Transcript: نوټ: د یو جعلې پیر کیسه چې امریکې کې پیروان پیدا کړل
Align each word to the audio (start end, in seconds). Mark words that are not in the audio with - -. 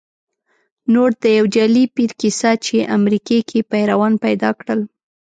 نوټ: 0.91 1.13
د 1.23 1.25
یو 1.37 1.45
جعلې 1.55 1.83
پیر 1.95 2.11
کیسه 2.21 2.51
چې 2.65 2.77
امریکې 2.97 3.39
کې 3.49 3.59
پیروان 3.71 4.13
پیدا 4.25 4.49
کړل 4.59 4.81